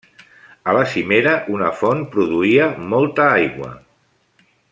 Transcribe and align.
A 0.71 0.73
la 0.77 0.85
cimera 0.93 1.33
una 1.57 1.67
font 1.83 2.01
produïa 2.17 2.71
molta 2.95 3.29
aigua. 3.37 3.71